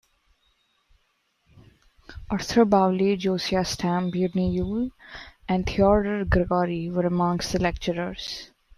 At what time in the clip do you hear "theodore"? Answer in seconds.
5.67-6.25